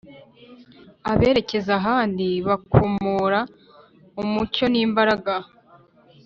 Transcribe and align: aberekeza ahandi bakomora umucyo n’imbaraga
aberekeza 1.11 1.71
ahandi 1.79 2.27
bakomora 2.47 3.39
umucyo 4.21 4.65
n’imbaraga 4.73 5.33